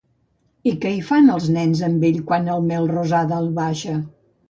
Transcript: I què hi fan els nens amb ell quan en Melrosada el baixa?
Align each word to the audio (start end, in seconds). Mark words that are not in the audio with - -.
I 0.71 0.73
què 0.85 0.93
hi 0.95 1.03
fan 1.09 1.29
els 1.35 1.45
nens 1.59 1.85
amb 1.91 2.09
ell 2.11 2.19
quan 2.33 2.53
en 2.57 2.69
Melrosada 2.73 3.43
el 3.45 3.55
baixa? 3.65 4.05